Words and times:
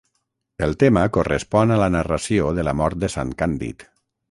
El 0.67 0.71
tema 0.83 1.03
correspon 1.17 1.75
a 1.75 1.77
la 1.83 1.91
narració 1.97 2.49
de 2.61 2.67
la 2.69 2.75
mort 2.83 3.01
de 3.05 3.13
sant 3.19 3.37
Càndid. 3.43 3.89